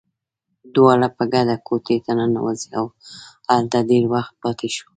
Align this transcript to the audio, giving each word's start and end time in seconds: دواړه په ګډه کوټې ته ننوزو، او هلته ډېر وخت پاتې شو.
دواړه 0.75 1.07
په 1.17 1.23
ګډه 1.33 1.55
کوټې 1.67 1.97
ته 2.05 2.11
ننوزو، 2.17 2.67
او 2.77 2.85
هلته 3.53 3.77
ډېر 3.89 4.03
وخت 4.13 4.33
پاتې 4.43 4.67
شو. 4.75 4.85